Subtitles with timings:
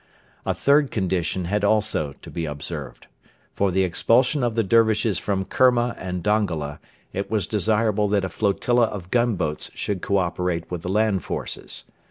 [0.47, 3.05] A third condition had also to be observed.
[3.53, 6.79] For the expulsion of the Dervishes from Kerma and Dongola
[7.13, 11.83] it was desirable that a flotilla of gunboats should co operate with the land forces.